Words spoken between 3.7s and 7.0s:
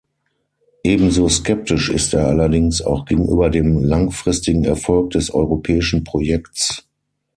langfristigen Erfolg des europäischen Projekts.